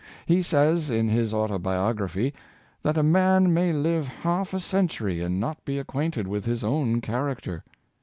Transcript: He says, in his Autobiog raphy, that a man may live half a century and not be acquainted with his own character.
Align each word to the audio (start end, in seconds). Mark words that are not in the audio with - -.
He 0.25 0.41
says, 0.41 0.89
in 0.89 1.09
his 1.09 1.31
Autobiog 1.31 1.97
raphy, 1.99 2.33
that 2.81 2.97
a 2.97 3.03
man 3.03 3.53
may 3.53 3.71
live 3.71 4.07
half 4.07 4.51
a 4.51 4.59
century 4.59 5.21
and 5.21 5.39
not 5.39 5.63
be 5.63 5.77
acquainted 5.77 6.27
with 6.27 6.43
his 6.43 6.63
own 6.63 7.01
character. 7.01 7.63